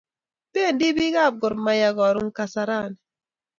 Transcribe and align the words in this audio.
Pendi 0.53 0.89
pik 0.97 1.15
ab 1.25 1.33
Gor 1.41 1.55
mahia 1.65 1.89
karun 1.97 2.29
kasarani 2.37 2.97